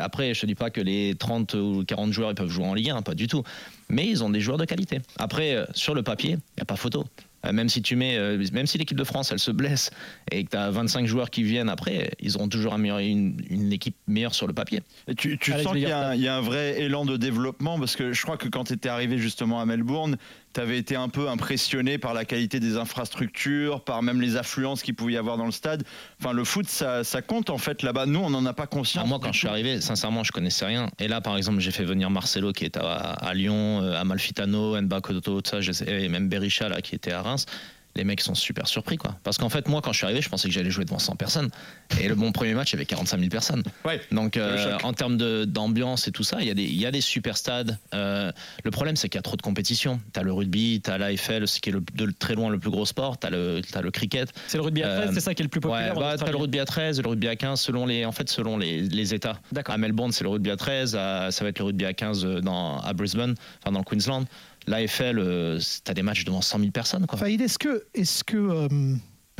Après, 0.00 0.34
je 0.34 0.40
te 0.40 0.46
dis 0.46 0.54
pas 0.54 0.70
que 0.70 0.80
les 0.80 1.14
30 1.18 1.54
ou 1.54 1.84
40 1.86 2.12
joueurs 2.12 2.30
ils 2.30 2.34
peuvent 2.34 2.48
jouer 2.48 2.64
en 2.64 2.74
Ligue 2.74 2.90
1, 2.90 3.02
pas 3.02 3.14
du 3.14 3.26
tout. 3.26 3.42
Mais 3.88 4.06
ils 4.06 4.24
ont 4.24 4.30
des 4.30 4.40
joueurs 4.40 4.58
de 4.58 4.64
qualité. 4.64 5.00
Après, 5.18 5.54
euh, 5.54 5.66
sur 5.74 5.94
le 5.94 6.02
papier, 6.02 6.38
il 6.56 6.60
y 6.60 6.62
a 6.62 6.64
pas 6.64 6.76
photo. 6.76 7.04
Euh, 7.46 7.52
Même 7.52 7.68
si 7.68 7.80
tu 7.82 7.96
mets, 7.96 8.16
euh, 8.18 8.42
même 8.52 8.66
si 8.66 8.76
l'équipe 8.78 8.98
de 8.98 9.04
France 9.04 9.32
elle 9.32 9.38
se 9.38 9.50
blesse 9.50 9.90
et 10.30 10.44
que 10.44 10.50
tu 10.50 10.56
as 10.56 10.70
25 10.70 11.06
joueurs 11.06 11.30
qui 11.30 11.42
viennent 11.42 11.68
après, 11.70 12.10
ils 12.20 12.36
auront 12.36 12.48
toujours 12.48 12.74
un 12.74 12.78
meilleur- 12.78 12.98
une, 12.98 13.36
une 13.48 13.72
équipe 13.72 13.96
meilleure 14.06 14.34
sur 14.34 14.46
le 14.46 14.52
papier. 14.52 14.82
Et 15.08 15.14
tu, 15.14 15.38
sens 15.42 15.72
qu'il 15.72 15.80
y, 15.80 15.86
a 15.86 16.08
un- 16.10 16.14
il 16.14 16.20
y 16.20 16.28
a 16.28 16.36
un 16.36 16.40
vrai 16.42 16.80
élan 16.82 17.04
de 17.06 17.16
développement 17.16 17.78
parce 17.78 17.96
que 17.96 18.12
je 18.12 18.22
crois 18.22 18.36
que 18.36 18.48
quand 18.48 18.64
tu 18.64 18.74
étais 18.74 18.88
arrivé 18.90 19.16
justement 19.18 19.60
à 19.60 19.64
Melbourne, 19.66 20.16
tu 20.52 20.60
avais 20.60 20.78
été 20.78 20.96
un 20.96 21.08
peu 21.08 21.28
impressionné 21.28 21.96
par 21.96 22.12
la 22.12 22.24
qualité 22.24 22.58
des 22.60 22.76
infrastructures, 23.14 23.82
par 23.84 24.02
même 24.02 24.20
les 24.20 24.36
affluences 24.36 24.82
qu'il 24.82 24.94
pouvait 24.94 25.12
y 25.12 25.16
avoir 25.16 25.36
dans 25.36 25.46
le 25.46 25.52
stade. 25.52 25.84
Enfin, 26.20 26.32
le 26.32 26.44
foot, 26.44 26.66
ça, 26.68 27.04
ça 27.04 27.22
compte 27.22 27.50
en 27.50 27.58
fait 27.58 27.82
là-bas. 27.82 28.06
Nous, 28.06 28.18
on 28.20 28.30
n'en 28.30 28.44
a 28.46 28.52
pas 28.52 28.66
conscience. 28.66 28.96
Alors 29.04 29.08
moi, 29.08 29.18
quand 29.22 29.32
je 29.32 29.38
suis 29.38 29.48
arrivé, 29.48 29.80
sincèrement, 29.80 30.24
je 30.24 30.32
connaissais 30.32 30.64
rien. 30.66 30.88
Et 30.98 31.08
là, 31.08 31.20
par 31.20 31.36
exemple, 31.36 31.60
j'ai 31.60 31.70
fait 31.70 31.84
venir 31.84 32.10
Marcelo 32.10 32.52
qui 32.52 32.64
est 32.64 32.76
à, 32.76 32.82
à 32.82 33.34
Lyon, 33.34 33.82
euh, 33.82 33.94
Amalfitano, 34.00 34.80
Nbakoto, 34.80 35.40
tout 35.40 35.42
ça, 35.44 35.58
et 35.86 36.08
même 36.08 36.28
Berisha 36.28 36.68
là, 36.68 36.80
qui 36.82 36.94
était 36.94 37.12
à 37.12 37.22
Reims. 37.30 37.46
Les 37.96 38.04
mecs 38.04 38.20
sont 38.20 38.36
super 38.36 38.68
surpris, 38.68 38.96
quoi. 38.98 39.16
Parce 39.24 39.36
qu'en 39.36 39.48
fait, 39.48 39.66
moi, 39.66 39.80
quand 39.82 39.90
je 39.90 39.96
suis 39.96 40.04
arrivé, 40.04 40.20
je 40.22 40.28
pensais 40.28 40.46
que 40.46 40.54
j'allais 40.54 40.70
jouer 40.70 40.84
devant 40.84 41.00
100 41.00 41.16
personnes. 41.16 41.50
Et 42.00 42.06
le 42.06 42.14
bon 42.14 42.30
premier 42.30 42.54
match, 42.54 42.70
il 42.70 42.74
y 42.74 42.76
avait 42.76 42.84
45 42.86 43.18
000 43.18 43.28
personnes. 43.30 43.64
Ouais. 43.84 44.00
Donc, 44.12 44.36
Le 44.36 44.42
euh, 44.42 44.78
en 44.84 44.92
termes 44.92 45.16
d'ambiance 45.44 46.06
et 46.06 46.12
tout 46.12 46.22
ça, 46.22 46.36
il 46.40 46.46
y, 46.46 46.50
a 46.50 46.54
des- 46.54 46.62
il 46.62 46.76
y 46.80 46.86
a 46.86 46.92
des 46.92 47.00
super 47.00 47.36
stades. 47.36 47.76
Euh, 47.92 48.30
le 48.62 48.70
problème, 48.70 48.94
c'est 48.94 49.08
qu'il 49.08 49.18
y 49.18 49.18
a 49.18 49.22
trop 49.22 49.34
de 49.36 49.42
compétition. 49.42 50.00
Tu 50.14 50.20
as 50.20 50.22
le 50.22 50.32
rugby, 50.32 50.80
tu 50.80 50.88
as 50.88 50.98
l'AFL, 50.98 51.48
ce 51.48 51.58
qui 51.58 51.70
est 51.70 51.72
le, 51.72 51.82
de 51.94 52.12
très 52.16 52.36
loin 52.36 52.48
le 52.48 52.60
plus 52.60 52.70
gros 52.70 52.86
sport. 52.86 53.18
Tu 53.18 53.26
as, 53.26 53.30
le 53.30 53.90
cricket. 53.90 54.32
C'est 54.46 54.58
le 54.58 54.62
rugby 54.62 54.84
à 54.84 54.94
13, 54.98 55.08
Euh, 55.08 55.12
c'est 55.14 55.20
ça 55.20 55.34
qui 55.34 55.42
est 55.42 55.46
le 55.46 55.50
plus 55.50 55.60
populaire. 55.60 55.92
Ouais, 55.96 56.00
bah, 56.00 56.14
t'as 56.16 56.30
le 56.30 56.36
rugby 56.36 56.60
à 56.60 56.66
13, 56.66 57.02
le 57.02 57.08
rugby 57.08 57.26
à 57.26 57.34
15, 57.34 57.60
selon 57.60 57.86
les, 57.86 58.04
en 58.04 58.12
fait, 58.12 58.28
selon 58.30 58.56
les, 58.56 58.82
les 58.82 59.14
États. 59.14 59.40
D'accord. 59.50 59.74
À 59.74 59.78
Melbourne, 59.78 60.12
c'est 60.12 60.22
le 60.22 60.30
rugby 60.30 60.52
à 60.52 60.56
13, 60.56 60.94
à- 60.94 61.32
ça 61.32 61.42
va 61.42 61.50
être 61.50 61.58
le 61.58 61.64
rugby 61.64 61.86
à 61.86 61.92
15 61.92 62.24
dans, 62.24 62.78
à 62.78 62.92
Brisbane, 62.92 63.34
enfin 63.64 63.72
dans 63.72 63.80
le 63.80 63.84
Queensland. 63.84 64.26
L'AFL, 64.70 65.18
euh, 65.18 65.60
t'as 65.82 65.94
des 65.94 66.02
matchs 66.02 66.24
devant 66.24 66.40
100 66.40 66.60
000 66.60 66.70
personnes. 66.70 67.06
Quoi. 67.06 67.28
Est-ce 67.28 67.58
que, 67.58 67.86
est-ce 67.92 68.22
que 68.22 68.36
euh, 68.36 68.68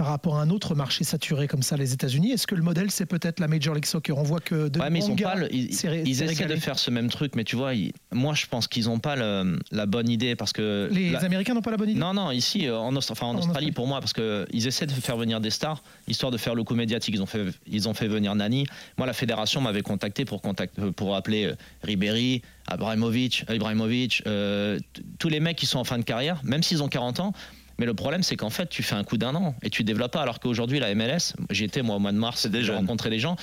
par 0.01 0.07
rapport 0.09 0.39
à 0.39 0.41
un 0.43 0.49
autre 0.49 0.75
marché 0.75 1.05
saturé 1.05 1.47
comme 1.47 1.61
ça, 1.63 1.77
les 1.77 1.93
États-Unis, 1.93 2.33
est-ce 2.33 2.47
que 2.47 2.55
le 2.55 2.63
modèle, 2.63 2.91
c'est 2.91 3.05
peut-être 3.05 3.39
la 3.39 3.49
Major 3.49 3.75
League 3.75 3.85
Soccer? 3.85 4.17
On 4.17 4.23
voit 4.23 4.41
que 4.41 4.69
de 4.69 4.81
Ouais, 4.81 4.89
mais 4.89 5.01
ils 5.01 5.11
ont 5.11 5.15
pas 5.15 5.35
le- 5.35 5.55
ils, 5.55 5.75
ils 6.07 6.23
essaient 6.23 6.47
de 6.47 6.57
faire 6.57 6.79
ce 6.79 6.91
même 6.91 7.11
truc, 7.11 7.37
mais 7.37 7.45
tu 7.45 7.55
vois, 7.55 7.75
ils- 7.75 7.93
moi 8.11 8.33
je 8.33 8.47
pense 8.47 8.67
qu'ils 8.67 8.87
n'ont 8.87 8.99
pas 8.99 9.15
le- 9.15 9.59
la 9.73 9.85
bonne 9.85 10.09
idée 10.09 10.37
parce 10.37 10.55
que. 10.55 10.89
Les 10.91 11.11
la- 11.11 11.23
Américains 11.23 11.53
n'ont 11.53 11.61
pas 11.61 11.71
la 11.71 11.77
bonne 11.77 11.91
idée? 11.91 12.01
Non, 12.01 12.15
non, 12.15 12.31
ici, 12.31 12.67
euh, 12.67 12.79
en, 12.79 12.97
Aust- 12.97 13.11
enfin, 13.11 13.27
en 13.27 13.31
En 13.33 13.35
Australie, 13.35 13.49
Australie. 13.51 13.73
pour 13.73 13.87
moi, 13.89 14.01
parce 14.01 14.15
qu'ils 14.15 14.67
essaient 14.67 14.87
de 14.87 14.93
faire 14.93 15.19
venir 15.19 15.39
des 15.39 15.51
stars, 15.51 15.83
histoire 16.09 16.33
de 16.33 16.39
faire 16.39 16.55
le 16.55 16.65
coup 16.65 16.75
médiatique. 16.75 17.15
Ils 17.15 17.21
ont 17.23 17.27
fait, 17.27 17.45
ils 17.67 17.87
ont 17.87 17.93
fait 17.93 18.09
venir 18.09 18.35
Nani. 18.35 18.65
Moi, 18.97 19.07
la 19.07 19.13
fédération 19.13 19.61
m'avait 19.61 19.83
contacté 19.83 20.25
pour, 20.25 20.41
contact, 20.41 20.81
pour 20.93 21.15
appeler 21.15 21.45
euh, 21.45 21.55
Ribéry, 21.83 22.41
Abramovic, 22.69 23.45
euh, 23.51 23.57
Ibrahimovic, 23.57 24.23
euh, 24.27 24.79
tous 25.19 25.29
les 25.29 25.41
mecs 25.41 25.59
qui 25.59 25.67
sont 25.67 25.79
en 25.79 25.85
fin 25.85 25.99
de 25.99 26.05
carrière, 26.05 26.41
même 26.43 26.63
s'ils 26.63 26.83
ont 26.83 26.89
40 26.89 27.21
ans. 27.21 27.35
Mais 27.81 27.87
le 27.87 27.95
problème, 27.95 28.23
c'est 28.23 28.37
qu'en 28.37 28.51
fait, 28.51 28.69
tu 28.69 28.83
fais 28.83 28.95
un 28.95 29.05
coup 29.05 29.17
d'un 29.17 29.35
an 29.35 29.55
et 29.63 29.71
tu 29.71 29.85
développes 29.85 30.13
pas. 30.13 30.21
Alors 30.21 30.39
qu'aujourd'hui, 30.39 30.79
la 30.79 30.95
MLS, 30.95 31.33
j'étais 31.49 31.81
moi 31.81 31.97
au 31.97 31.99
mois 31.99 32.13
de 32.13 32.19
mars, 32.19 32.47
j'ai 32.53 32.73
rencontré 32.73 33.09
des 33.09 33.19
gens. 33.19 33.37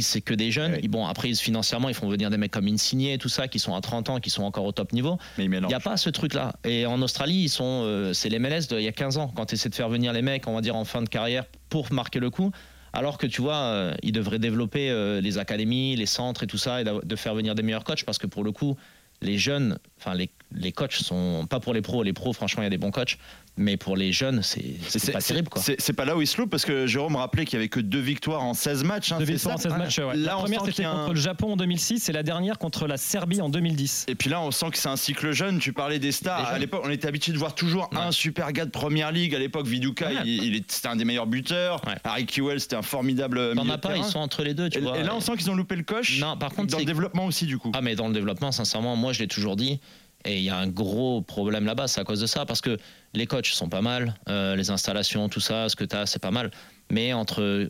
C'est 0.00 0.22
que 0.22 0.32
des 0.32 0.50
jeunes. 0.50 0.78
Oui. 0.80 0.88
Bon, 0.88 1.04
après, 1.04 1.34
financièrement, 1.34 1.88
ils 1.88 1.94
font 1.94 2.08
venir 2.08 2.30
des 2.30 2.38
mecs 2.38 2.52
comme 2.52 2.66
Insigné, 2.66 3.18
tout 3.18 3.28
ça, 3.28 3.48
qui 3.48 3.58
sont 3.58 3.74
à 3.74 3.80
30 3.80 4.08
ans, 4.08 4.20
qui 4.20 4.30
sont 4.30 4.44
encore 4.44 4.64
au 4.64 4.72
top 4.72 4.92
niveau. 4.92 5.18
Mais 5.36 5.44
Il 5.44 5.50
n'y 5.50 5.74
a 5.74 5.80
pas 5.80 5.98
ce 5.98 6.08
truc-là. 6.08 6.54
Et 6.64 6.86
en 6.86 7.02
Australie, 7.02 7.42
ils 7.42 7.48
sont, 7.48 7.82
euh, 7.84 8.14
c'est 8.14 8.30
les 8.30 8.38
MLS 8.38 8.68
d'il 8.68 8.80
y 8.80 8.88
a 8.88 8.92
15 8.92 9.18
ans, 9.18 9.30
quand 9.34 9.46
tu 9.46 9.56
essaies 9.56 9.68
de 9.68 9.74
faire 9.74 9.90
venir 9.90 10.14
les 10.14 10.22
mecs, 10.22 10.46
on 10.46 10.54
va 10.54 10.62
dire 10.62 10.76
en 10.76 10.84
fin 10.84 11.02
de 11.02 11.08
carrière, 11.08 11.44
pour 11.68 11.92
marquer 11.92 12.20
le 12.20 12.30
coup. 12.30 12.52
Alors 12.94 13.18
que 13.18 13.26
tu 13.26 13.42
vois, 13.42 13.56
euh, 13.56 13.94
ils 14.02 14.12
devraient 14.12 14.38
développer 14.38 14.90
euh, 14.90 15.20
les 15.20 15.36
académies, 15.36 15.96
les 15.96 16.06
centres 16.06 16.44
et 16.44 16.46
tout 16.46 16.58
ça, 16.58 16.80
et 16.80 16.84
de 16.84 17.16
faire 17.16 17.34
venir 17.34 17.54
des 17.54 17.62
meilleurs 17.62 17.84
coachs, 17.84 18.04
parce 18.04 18.18
que 18.18 18.26
pour 18.26 18.44
le 18.44 18.52
coup, 18.52 18.76
les 19.22 19.38
jeunes, 19.38 19.78
enfin 19.98 20.14
les, 20.14 20.30
les 20.54 20.72
coachs 20.72 20.92
sont 20.94 21.46
pas 21.48 21.60
pour 21.60 21.72
les 21.74 21.80
pros. 21.82 22.02
Les 22.02 22.12
pros, 22.12 22.32
franchement, 22.32 22.62
il 22.62 22.66
y 22.66 22.68
a 22.68 22.70
des 22.70 22.78
bons 22.78 22.90
coachs, 22.90 23.16
mais 23.56 23.76
pour 23.76 23.96
les 23.96 24.12
jeunes, 24.12 24.42
c'est 24.42 25.12
pas 25.12 25.20
terrible, 25.20 25.48
quoi. 25.48 25.60
c'est- 25.62 25.92
pas 25.92 26.04
là 26.06 26.16
où 26.16 26.22
ils 26.22 26.26
se 26.26 26.38
loupent 26.38 26.50
parce 26.50 26.64
que 26.64 26.86
Jérôme 26.86 27.16
rappelait 27.16 27.44
qu'il 27.44 27.54
y 27.54 27.56
avait 27.58 27.68
que 27.68 27.80
deux 27.80 28.00
victoires 28.00 28.42
en 28.42 28.54
16 28.54 28.82
matchs. 28.84 29.12
hein, 29.12 29.18
Deux 29.18 29.24
victoires 29.26 29.54
en 29.56 29.58
ça 29.58 29.68
16 29.70 29.78
matchs. 29.78 29.98
ouais. 29.98 30.16
Là, 30.16 30.32
la 30.32 30.36
première, 30.36 30.64
c'était 30.64 30.84
un- 30.84 30.94
contre 30.94 31.12
le 31.14 31.20
Japon 31.20 31.52
en 31.52 31.56
2006 31.56 32.08
et 32.08 32.12
la 32.12 32.22
dernière 32.22 32.58
contre 32.58 32.86
la 32.86 32.96
Serbie 32.96 33.40
en 33.42 33.48
2010. 33.50 34.06
Et 34.08 34.14
puis 34.14 34.30
là, 34.30 34.40
on 34.40 34.50
sent 34.50 34.70
que 34.70 34.78
c'est 34.78 34.88
un 34.88 34.96
cycle 34.96 35.32
jeune. 35.32 35.58
Tu 35.58 35.72
parlais 35.74 35.98
des 35.98 36.12
stars. 36.12 36.46
À 36.48 36.58
l'époque, 36.58 36.82
on 36.84 36.90
était 36.90 37.08
habitué 37.08 37.32
de 37.32 37.38
voir 37.38 37.54
toujours 37.54 37.88
Ouais. 37.92 37.98
un 37.98 38.10
super 38.10 38.52
gars 38.52 38.64
de 38.64 38.70
première 38.70 39.12
ligue. 39.12 39.34
À 39.34 39.38
l'époque, 39.38 39.66
Viduka, 39.66 40.06
Ouais. 40.08 40.14
il, 40.24 40.44
il 40.44 40.64
c'était 40.66 40.88
un 40.88 40.96
des 40.96 41.04
meilleurs 41.04 41.26
buteurs. 41.26 41.82
Ouais. 41.86 41.94
Harry 42.04 42.24
Kewell, 42.26 42.58
c'était 42.60 42.76
un 42.76 42.82
formidable. 42.82 43.54
T'en 43.54 43.62
milieu 43.62 43.74
as 43.74 43.78
pas, 43.78 43.90
terrain. 43.90 44.04
ils 44.06 44.10
sont 44.10 44.18
entre 44.18 44.42
les 44.42 44.54
deux, 44.54 44.68
tu 44.70 44.78
Et, 44.78 44.80
vois. 44.80 44.98
et 44.98 45.02
là, 45.02 45.14
on 45.14 45.20
sent 45.20 45.32
qu'ils 45.36 45.50
ont 45.50 45.54
loupé 45.54 45.76
le 45.76 45.82
coche. 45.84 46.18
Non, 46.20 46.36
par 46.38 46.50
contre, 46.52 46.72
dans 46.72 46.78
le 46.78 46.84
développement 46.86 47.26
aussi, 47.26 47.44
du 47.46 47.58
coup. 47.58 47.70
Ah, 47.74 47.82
mais 47.82 47.94
dans 47.96 48.08
le 48.08 48.14
développement, 48.14 48.50
sincèrement, 48.50 48.96
moi, 48.96 49.11
je 49.12 49.20
l'ai 49.20 49.28
toujours 49.28 49.56
dit. 49.56 49.80
Et 50.24 50.38
il 50.38 50.44
y 50.44 50.50
a 50.50 50.56
un 50.56 50.68
gros 50.68 51.20
problème 51.20 51.64
là-bas, 51.66 51.88
c'est 51.88 52.00
à 52.00 52.04
cause 52.04 52.20
de 52.20 52.26
ça. 52.26 52.46
Parce 52.46 52.60
que 52.60 52.76
les 53.14 53.26
coachs 53.26 53.46
sont 53.46 53.68
pas 53.68 53.82
mal, 53.82 54.14
euh, 54.28 54.54
les 54.54 54.70
installations, 54.70 55.28
tout 55.28 55.40
ça, 55.40 55.68
ce 55.68 55.76
que 55.76 55.84
tu 55.84 55.96
as, 55.96 56.06
c'est 56.06 56.20
pas 56.20 56.30
mal. 56.30 56.50
Mais 56.90 57.12
entre 57.12 57.68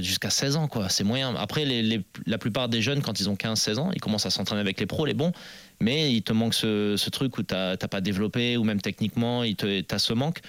jusqu'à 0.00 0.30
16 0.30 0.56
ans, 0.56 0.68
quoi, 0.68 0.88
c'est 0.88 1.04
moyen. 1.04 1.34
Après, 1.36 1.64
la 2.26 2.38
plupart 2.38 2.68
des 2.68 2.82
jeunes, 2.82 3.00
quand 3.00 3.20
ils 3.20 3.30
ont 3.30 3.36
15-16 3.36 3.78
ans, 3.78 3.90
ils 3.94 4.00
commencent 4.00 4.26
à 4.26 4.30
s'entraîner 4.30 4.60
avec 4.60 4.80
les 4.80 4.86
pros, 4.86 5.06
les 5.06 5.14
bons. 5.14 5.32
Mais 5.80 6.12
il 6.12 6.22
te 6.22 6.32
manque 6.32 6.54
ce, 6.54 7.08
truc 7.10 7.38
où 7.38 7.42
tu 7.42 7.54
n'as 7.54 7.76
pas 7.76 8.00
développé, 8.00 8.56
ou 8.56 8.64
même 8.64 8.80
techniquement, 8.80 9.44
tu 9.56 9.84
as 9.88 9.98
ce 9.98 10.12
manque. 10.12 10.40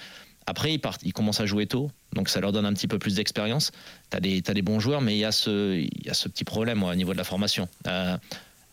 Après, 0.46 0.72
ils, 0.74 0.80
partent, 0.80 1.02
ils 1.04 1.12
commencent 1.12 1.40
à 1.40 1.46
jouer 1.46 1.66
tôt, 1.66 1.90
donc 2.14 2.28
ça 2.28 2.40
leur 2.40 2.50
donne 2.50 2.66
un 2.66 2.72
petit 2.72 2.88
peu 2.88 2.98
plus 2.98 3.14
d'expérience. 3.14 3.70
Tu 4.10 4.16
as, 4.16 4.42
t'as 4.42 4.54
des 4.54 4.62
bons 4.62 4.80
joueurs, 4.80 5.00
mais 5.00 5.14
il 5.14 5.18
y, 5.18 5.24
a 5.24 5.30
ce- 5.30 5.76
y 5.76 6.10
a 6.10 6.14
ce 6.14 6.28
petit 6.28 6.42
problème 6.42 6.82
au 6.82 6.94
niveau 6.96 7.12
de 7.12 7.18
la 7.18 7.24
formation. 7.24 7.68
Euh, 7.86 8.16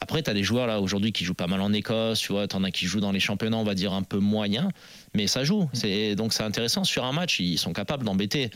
après, 0.01 0.23
tu 0.23 0.29
as 0.29 0.33
des 0.33 0.43
joueurs 0.43 0.67
là 0.67 0.79
aujourd'hui 0.79 1.11
qui 1.11 1.25
jouent 1.25 1.33
pas 1.33 1.47
mal 1.47 1.61
en 1.61 1.73
Écosse, 1.73 2.19
tu 2.19 2.31
vois, 2.31 2.47
t'en 2.47 2.63
as 2.63 2.71
qui 2.71 2.85
jouent 2.85 3.01
dans 3.01 3.11
les 3.11 3.19
championnats, 3.19 3.57
on 3.57 3.63
va 3.63 3.75
dire 3.75 3.93
un 3.93 4.03
peu 4.03 4.19
moyens, 4.19 4.69
mais 5.13 5.27
ça 5.27 5.43
joue. 5.43 5.69
C'est 5.73 6.15
donc 6.15 6.33
c'est 6.33 6.43
intéressant 6.43 6.83
sur 6.83 7.03
un 7.03 7.11
match, 7.11 7.39
ils 7.39 7.57
sont 7.57 7.73
capables 7.73 8.05
d'embêter. 8.05 8.49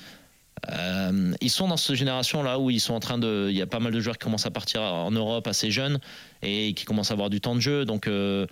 Euh, 0.72 1.34
ils 1.42 1.50
sont 1.50 1.68
dans 1.68 1.78
cette 1.78 1.96
génération 1.96 2.44
là 2.44 2.60
où 2.60 2.70
ils 2.70 2.80
sont 2.80 2.94
en 2.94 3.00
train 3.00 3.18
de, 3.18 3.48
il 3.50 3.58
y 3.58 3.62
a 3.62 3.68
pas 3.68 3.80
mal 3.80 3.92
de 3.92 4.00
joueurs 4.00 4.18
qui 4.18 4.24
commencent 4.24 4.46
à 4.46 4.52
partir 4.52 4.82
en 4.82 5.12
Europe 5.12 5.48
assez 5.48 5.72
jeunes 5.72 6.00
et 6.42 6.74
qui 6.74 6.86
commencent 6.86 7.12
à 7.12 7.16
avoir 7.16 7.30
du 7.30 7.42
temps 7.42 7.56
de 7.56 7.60
jeu, 7.60 7.84
donc 7.84 8.08
euh, 8.08 8.48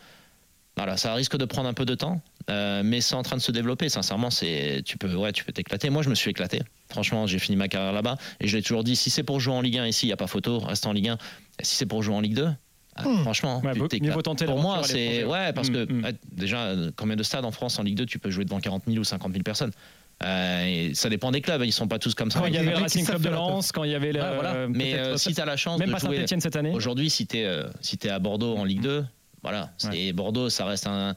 voilà, 0.77 0.97
ça 0.97 1.13
risque 1.13 1.37
de 1.37 1.45
prendre 1.45 1.67
un 1.67 1.73
peu 1.73 1.85
de 1.85 1.95
temps, 1.95 2.21
euh, 2.49 2.81
mais 2.83 3.01
c'est 3.01 3.15
en 3.15 3.23
train 3.23 3.35
de 3.35 3.41
se 3.41 3.51
développer. 3.51 3.89
Sincèrement, 3.89 4.29
c'est, 4.29 4.81
tu 4.85 4.97
peux, 4.97 5.13
ouais, 5.13 5.31
tu 5.31 5.43
peux 5.43 5.51
t'éclater. 5.51 5.89
Moi, 5.89 6.01
je 6.01 6.09
me 6.09 6.15
suis 6.15 6.31
éclaté. 6.31 6.61
Franchement, 6.89 7.27
j'ai 7.27 7.39
fini 7.39 7.57
ma 7.57 7.67
carrière 7.67 7.91
là-bas 7.91 8.17
et 8.39 8.47
je 8.47 8.55
l'ai 8.55 8.63
toujours 8.63 8.83
dit. 8.83 8.95
Si 8.95 9.09
c'est 9.09 9.23
pour 9.23 9.39
jouer 9.39 9.53
en 9.53 9.61
Ligue 9.61 9.77
1 9.77 9.87
ici, 9.87 10.05
il 10.05 10.09
y 10.09 10.13
a 10.13 10.17
pas 10.17 10.27
photo, 10.27 10.59
reste 10.59 10.85
en 10.85 10.93
Ligue 10.93 11.09
1. 11.09 11.17
Et 11.59 11.65
si 11.65 11.75
c'est 11.75 11.85
pour 11.85 12.03
jouer 12.03 12.15
en 12.15 12.21
Ligue 12.21 12.35
2, 12.35 12.49
ah, 12.95 13.03
Hmm. 13.07 13.21
franchement, 13.21 13.61
Ouais, 13.63 13.73
tu 13.89 14.01
mieux 14.01 14.11
tenter 14.21 14.45
Pour 14.45 14.59
moi, 14.59 14.81
c'est 14.83 15.23
ouais, 15.23 15.53
parce 15.53 15.69
que 15.69 15.85
Mm, 15.85 15.99
mm. 15.99 16.03
ouais, 16.03 16.15
déjà, 16.31 16.57
euh, 16.65 16.91
combien 16.95 17.15
de 17.15 17.23
stades 17.23 17.45
en 17.45 17.51
France 17.51 17.79
en 17.79 17.83
Ligue 17.83 17.95
2 17.97 18.05
tu 18.05 18.19
peux 18.19 18.29
jouer 18.29 18.43
devant 18.45 18.59
40 18.59 18.83
000 18.87 18.97
ou 18.99 19.03
50 19.03 19.31
000 19.31 19.43
personnes? 19.43 19.71
Euh, 20.23 20.65
et 20.65 20.93
Ça 20.93 21.09
dépend 21.09 21.31
des 21.31 21.41
clubs. 21.41 21.63
Ils 21.63 21.71
sont 21.71 21.87
pas 21.87 21.97
tous 21.99 22.13
comme 22.13 22.29
ça. 22.29 22.39
Quand 22.39 22.45
il 22.45 22.53
y 22.53 22.57
avait 22.57 22.71
le 22.71 22.77
Racing 22.77 23.05
Club 23.05 23.21
de. 23.21 23.29
Lens, 23.29 23.71
quand 23.71 23.83
il 23.85 23.91
y 23.91 23.95
avait 23.95 24.11
le. 24.11 24.19
Ouais, 24.21 24.33
voilà. 24.35 24.53
euh, 24.53 24.67
Mais 24.69 24.93
euh, 24.93 25.17
si 25.17 25.33
tu 25.33 25.41
as 25.41 25.45
la 25.45 25.57
chance 25.57 25.79
même 25.79 25.87
de 25.87 25.93
pas 25.93 25.99
jouer 25.99 26.25
cette 26.27 26.55
année. 26.55 26.71
Aujourd'hui, 26.73 27.09
si 27.09 27.25
tu 27.25 27.37
es, 27.37 28.09
à 28.09 28.19
Bordeaux 28.19 28.55
en 28.55 28.63
Ligue 28.65 28.81
2, 28.81 29.03
voilà, 29.41 29.71
c'est 29.77 30.13
Bordeaux, 30.13 30.49
ça 30.49 30.65
reste 30.65 30.85
un. 30.87 31.15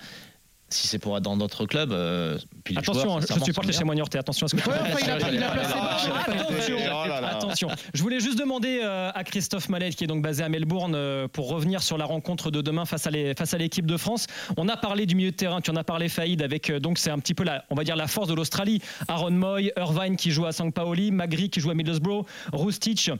Si 0.74 0.88
c'est 0.88 0.98
pour 0.98 1.16
être 1.16 1.22
dans 1.22 1.36
d'autres 1.36 1.66
clubs, 1.66 1.92
euh, 1.92 2.38
puis 2.64 2.76
Attention, 2.76 3.02
joueurs, 3.02 3.16
hein, 3.16 3.20
je 3.20 3.26
supporte 3.44 3.66
les 3.66 3.72
sont 3.72 3.78
Chamois 3.80 3.94
Niortais. 3.94 4.18
Attention 4.18 4.46
à 4.46 4.48
ce 4.48 4.56
que 4.56 4.60
tu 4.62 4.68
Ouais, 4.68 4.74
enfin, 4.80 4.98
il 5.02 5.10
a- 5.10 5.30
il 5.32 5.42
a 5.42 5.50
placé 5.50 5.72
pas- 5.72 7.28
Attention. 7.28 7.68
Je 7.92 8.02
voulais 8.02 8.20
juste 8.20 8.38
demander 8.38 8.80
euh, 8.82 9.10
à 9.14 9.24
Christophe 9.24 9.68
Mallet, 9.68 9.90
qui 9.90 10.04
est 10.04 10.06
donc 10.06 10.22
basé 10.22 10.42
à 10.42 10.48
Melbourne, 10.48 10.94
euh, 10.94 11.28
pour 11.28 11.48
revenir 11.48 11.82
sur 11.82 11.98
la 11.98 12.04
rencontre 12.04 12.50
de 12.50 12.60
demain 12.60 12.84
face 12.84 13.06
à 13.06 13.58
l'équipe 13.58 13.86
de 13.86 13.96
France. 13.96 14.26
On 14.56 14.68
a 14.68 14.76
parlé 14.76 15.06
du 15.06 15.14
milieu 15.14 15.30
de 15.30 15.36
terrain, 15.36 15.60
tu 15.60 15.70
en 15.70 15.76
as 15.76 15.84
parlé, 15.84 16.08
Faïd, 16.08 16.42
avec 16.42 16.70
euh, 16.70 16.80
donc 16.80 16.98
c'est 16.98 17.10
un 17.10 17.18
petit 17.18 17.34
peu 17.34 17.44
la, 17.44 17.64
on 17.70 17.74
va 17.74 17.84
dire 17.84 17.96
la 17.96 18.06
force 18.06 18.28
de 18.28 18.34
l'Australie. 18.34 18.80
Aaron 19.08 19.30
Moy, 19.32 19.72
Irvine 19.76 20.16
qui 20.16 20.30
joue 20.30 20.46
à 20.46 20.52
St. 20.52 20.72
Pauli, 20.72 21.10
Magri 21.10 21.50
qui 21.50 21.60
joue 21.60 21.70
à 21.70 21.74
Middlesbrough, 21.74 22.24
Roustich 22.52 23.10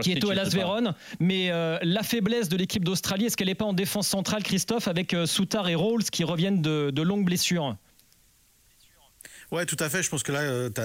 qui 0.00 0.12
est 0.12 0.24
au 0.24 0.32
Hellas 0.32 0.50
Vérone. 0.52 0.94
Mais 1.20 1.50
euh, 1.50 1.78
la 1.82 2.02
faiblesse 2.02 2.48
de 2.48 2.56
l'équipe 2.56 2.84
d'Australie, 2.84 3.26
est-ce 3.26 3.36
qu'elle 3.36 3.48
n'est 3.48 3.54
pas 3.54 3.64
en 3.64 3.72
défense 3.72 4.08
centrale, 4.08 4.42
Christophe, 4.42 4.88
avec 4.88 5.14
euh, 5.14 5.26
Souttar 5.26 5.68
et 5.68 5.74
Rawls 5.74 6.04
qui 6.04 6.24
reviennent 6.24 6.62
de, 6.62 6.90
de 6.90 7.02
longues 7.02 7.24
blessures? 7.24 7.76
Ouais, 9.52 9.66
tout 9.66 9.76
à 9.78 9.88
fait. 9.88 10.02
Je 10.02 10.08
pense 10.10 10.22
que 10.22 10.32
là, 10.32 10.70
tu 10.70 10.80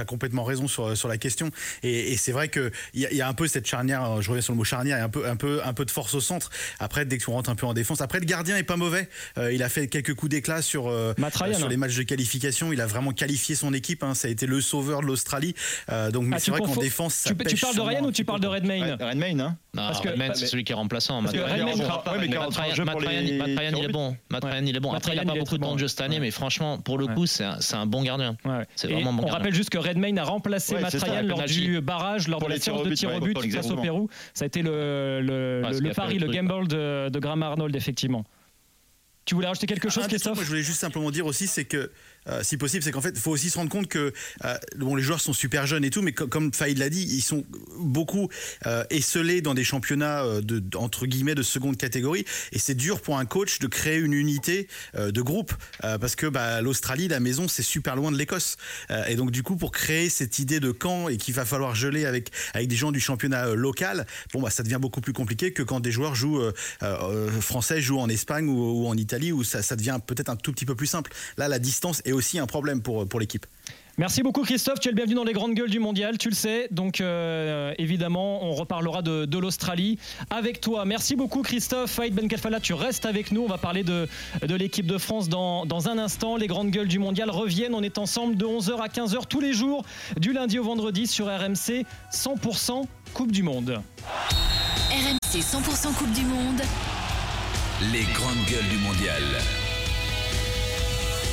as, 0.00 0.04
complètement 0.04 0.44
raison 0.44 0.68
sur, 0.68 0.96
sur 0.96 1.08
la 1.08 1.16
question. 1.18 1.50
Et, 1.82 2.12
et 2.12 2.16
c'est 2.16 2.32
vrai 2.32 2.48
qu'il 2.48 2.70
y, 2.94 3.06
a- 3.06 3.10
il 3.10 3.16
y 3.16 3.22
a 3.22 3.28
un 3.28 3.32
peu 3.34 3.48
cette 3.48 3.66
charnière, 3.66 4.04
euh, 4.04 4.20
je 4.20 4.28
reviens 4.30 4.42
sur 4.42 4.52
le 4.52 4.58
mot 4.58 4.64
charnière, 4.64 4.98
y 4.98 5.00
a 5.00 5.04
un 5.04 5.08
peu, 5.08 5.26
un, 5.28 5.36
peu, 5.36 5.60
un 5.64 5.72
peu 5.72 5.84
de 5.84 5.90
force 5.90 6.14
au 6.14 6.20
centre. 6.20 6.50
Après, 6.78 7.04
dès 7.04 7.16
que 7.18 7.24
tu 7.24 7.30
rentres 7.30 7.50
un 7.50 7.54
peu 7.54 7.66
en 7.66 7.74
défense. 7.74 8.00
Après, 8.02 8.20
le 8.20 8.26
gardien 8.26 8.56
est 8.56 8.62
pas 8.62 8.76
mauvais. 8.76 9.08
Euh, 9.38 9.52
il 9.52 9.62
a 9.62 9.68
fait 9.70 9.88
quelques 9.88 10.14
coups 10.14 10.30
d'éclat 10.30 10.60
sur, 10.62 10.88
euh, 10.88 11.14
Ryan, 11.18 11.54
sur 11.54 11.66
hein. 11.66 11.68
les 11.70 11.76
matchs 11.78 11.96
de 11.96 12.02
qualification. 12.02 12.72
Il 12.72 12.80
a 12.82 12.86
vraiment 12.86 13.12
qualifié 13.12 13.54
son 13.54 13.72
équipe. 13.72 14.02
hein. 14.02 14.14
Ça 14.14 14.28
a 14.28 14.30
été 14.30 14.46
le 14.46 14.60
sauveur 14.60 15.00
de 15.00 15.06
l'Australie. 15.06 15.54
Euh, 15.90 16.10
donc, 16.10 16.26
Ah, 16.32 16.38
c'est 16.38 16.44
tu 16.46 16.50
vrai 16.50 16.60
qu'en 16.60 16.76
défense, 16.76 17.14
ça 17.14 17.30
tu, 17.34 17.36
tu 17.46 17.56
parles 17.56 17.76
de 17.76 17.80
Ryan 17.80 18.04
ou 18.04 18.12
tu 18.12 18.24
parles 18.24 18.40
de. 18.40 18.46
Redmayne 18.50 18.96
Redmayne, 19.00 19.40
hein 19.40 19.56
Non, 19.74 19.82
Parce 19.86 20.00
que- 20.02 20.08
c'est 20.34 20.46
celui 20.46 20.64
qui 20.64 20.72
est 20.72 20.74
remplaçant. 20.74 21.22
Matt 21.22 21.32
Redmayne 21.32 21.54
Ryan, 21.54 21.68
il 23.78 23.84
est 23.84 23.88
bon. 23.88 24.16
Matt. 24.28 24.44
Ryan, 24.44 24.66
il 24.66 24.76
est 24.76 24.80
bon. 24.80 24.92
Après, 24.92 25.12
il 25.14 25.20
il 25.22 25.26
pas 25.26 25.34
beaucoup 25.34 25.56
de 25.56 25.62
temps 25.62 25.74
de 25.74 25.78
jeu 25.80 25.88
cette 25.88 26.00
année, 26.02 26.20
mais 26.20 26.30
franchement, 26.30 26.78
pour 26.78 26.98
le 26.98 27.06
coup, 27.06 27.26
c'est 27.26 27.44
un 27.44 27.86
bon 27.86 28.02
gardien. 28.02 28.09
Ouais. 28.18 28.64
C'est 28.76 28.88
Et 28.90 28.92
vraiment 28.94 29.10
un 29.10 29.12
bon 29.14 29.18
on 29.18 29.22
gardien. 29.22 29.38
rappelle 29.38 29.54
juste 29.54 29.70
que 29.70 29.78
Redmayne 29.78 30.18
a 30.18 30.24
remplacé 30.24 30.74
Ouais, 30.74 31.22
lors 31.22 31.44
du 31.44 31.80
barrage, 31.80 32.28
lors 32.28 32.38
Pour 32.40 32.48
de 32.48 32.54
la 32.54 32.60
séance 32.60 32.82
de 32.82 32.88
but, 32.88 32.94
tir 32.96 33.14
au 33.14 33.20
but 33.20 33.52
face 33.52 33.70
au. 33.70 33.76
Pérou. 33.76 34.08
Ça 34.34 34.44
a 34.44 34.46
été 34.46 34.62
le, 34.62 35.20
le, 35.22 35.62
Ouais, 35.64 35.72
le- 35.72 35.88
le 35.88 35.94
pari, 35.94 36.18
le 36.18 36.26
truc, 36.26 36.34
gamble 36.36 36.68
de, 36.68 37.08
de 37.08 37.18
Graham 37.18 37.42
Arnold, 37.42 37.74
effectivement. 37.76 38.24
Tu 39.26 39.34
voulais 39.34 39.46
rajouter 39.46 39.66
quelque 39.66 39.88
chose, 39.90 40.04
petit 40.04 40.08
truc, 40.08 40.10
Christophe? 40.22 40.34
moi, 40.36 40.44
je 40.44 40.48
voulais 40.48 40.62
juste 40.62 40.80
simplement 40.80 41.10
dire 41.10 41.26
aussi, 41.26 41.46
c'est 41.46 41.64
que, 41.64 41.92
euh, 42.28 42.42
si 42.42 42.56
possible, 42.56 42.82
c'est 42.82 42.92
qu'en 42.92 43.00
fait, 43.00 43.12
il 43.14 43.20
faut 43.20 43.30
aussi 43.30 43.50
se 43.50 43.56
rendre 43.58 43.70
compte 43.70 43.88
que 43.88 44.12
euh, 44.44 44.54
bon, 44.76 44.94
les 44.96 45.02
joueurs 45.02 45.20
sont 45.20 45.32
super 45.32 45.66
jeunes 45.66 45.84
et 45.84 45.90
tout, 45.90 46.02
mais 46.02 46.12
co- 46.12 46.26
comme 46.26 46.52
Faïd 46.52 46.78
l'a 46.78 46.90
dit, 46.90 47.02
ils 47.02 47.22
sont 47.22 47.44
beaucoup 47.78 48.28
euh, 48.66 48.84
esselés 48.90 49.40
dans 49.40 49.54
des 49.54 49.64
championnats 49.64 50.24
euh, 50.24 50.40
de, 50.40 50.62
entre 50.76 51.06
guillemets 51.06 51.34
de 51.34 51.42
seconde 51.42 51.76
catégorie, 51.76 52.24
et 52.52 52.58
c'est 52.58 52.74
dur 52.74 53.00
pour 53.00 53.18
un 53.18 53.24
coach 53.24 53.58
de 53.58 53.66
créer 53.66 53.98
une 53.98 54.12
unité 54.12 54.68
de 54.96 55.22
groupe, 55.22 55.52
parce 55.80 56.14
que 56.14 56.26
bah, 56.26 56.60
l'Australie, 56.60 57.08
la 57.08 57.20
maison, 57.20 57.48
c'est 57.48 57.62
super 57.62 57.96
loin 57.96 58.12
de 58.12 58.16
l'Écosse, 58.16 58.56
et 59.08 59.14
donc 59.14 59.30
du 59.30 59.42
coup, 59.42 59.56
pour 59.56 59.72
créer 59.72 60.08
cette 60.10 60.38
idée 60.38 60.60
de 60.60 60.70
camp 60.70 61.08
et 61.08 61.16
qu'il 61.16 61.34
va 61.34 61.44
falloir 61.44 61.74
geler 61.74 62.04
avec 62.06 62.30
avec 62.54 62.68
des 62.68 62.76
gens 62.76 62.92
du 62.92 63.00
championnat 63.00 63.54
local, 63.54 64.06
bon 64.32 64.42
bah 64.42 64.50
ça 64.50 64.62
devient 64.62 64.78
beaucoup 64.80 65.00
plus 65.00 65.12
compliqué 65.12 65.52
que 65.52 65.62
quand 65.62 65.80
des 65.80 65.92
joueurs 65.92 66.14
jouent 66.14 66.42
français 67.40 67.80
jouent 67.80 68.00
en 68.00 68.08
Espagne 68.08 68.48
ou, 68.48 68.82
ou 68.84 68.88
en 68.88 68.96
Italie 68.96 69.32
où 69.32 69.44
ça, 69.44 69.62
ça 69.62 69.76
devient 69.76 69.98
peut-être 70.04 70.28
un 70.28 70.36
tout 70.36 70.52
petit 70.52 70.66
peu 70.66 70.74
plus 70.74 70.86
simple. 70.86 71.12
Là, 71.36 71.48
la 71.48 71.58
distance 71.58 72.02
est 72.04 72.09
aussi 72.12 72.38
un 72.38 72.46
problème 72.46 72.82
pour, 72.82 73.08
pour 73.08 73.20
l'équipe. 73.20 73.46
Merci 73.98 74.22
beaucoup 74.22 74.44
Christophe, 74.44 74.80
tu 74.80 74.88
es 74.88 74.92
le 74.92 74.96
bienvenu 74.96 75.14
dans 75.14 75.24
les 75.24 75.34
grandes 75.34 75.52
gueules 75.52 75.68
du 75.68 75.78
mondial, 75.78 76.16
tu 76.16 76.30
le 76.30 76.34
sais. 76.34 76.68
Donc 76.70 77.02
euh, 77.02 77.74
évidemment, 77.76 78.42
on 78.42 78.54
reparlera 78.54 79.02
de, 79.02 79.26
de 79.26 79.38
l'Australie 79.38 79.98
avec 80.30 80.62
toi. 80.62 80.86
Merci 80.86 81.16
beaucoup 81.16 81.42
Christophe. 81.42 81.90
Faïd 81.90 82.14
Ben 82.14 82.26
Kalfala, 82.26 82.60
tu 82.60 82.72
restes 82.72 83.04
avec 83.04 83.30
nous. 83.30 83.42
On 83.42 83.46
va 83.46 83.58
parler 83.58 83.84
de, 83.84 84.08
de 84.40 84.54
l'équipe 84.54 84.86
de 84.86 84.96
France 84.96 85.28
dans, 85.28 85.66
dans 85.66 85.90
un 85.90 85.98
instant. 85.98 86.36
Les 86.36 86.46
grandes 86.46 86.70
gueules 86.70 86.88
du 86.88 86.98
mondial 86.98 87.28
reviennent. 87.28 87.74
On 87.74 87.82
est 87.82 87.98
ensemble 87.98 88.36
de 88.36 88.46
11h 88.46 88.80
à 88.80 88.88
15h 88.88 89.26
tous 89.28 89.40
les 89.40 89.52
jours, 89.52 89.84
du 90.16 90.32
lundi 90.32 90.58
au 90.58 90.64
vendredi 90.64 91.06
sur 91.06 91.26
RMC 91.26 91.84
100% 92.10 92.84
Coupe 93.12 93.32
du 93.32 93.42
Monde. 93.42 93.82
RMC 94.90 95.40
100% 95.40 95.94
Coupe 95.94 96.12
du 96.12 96.22
Monde. 96.22 96.62
Les 97.92 98.04
grandes 98.14 98.46
gueules 98.48 98.68
du 98.70 98.78
mondial. 98.78 99.22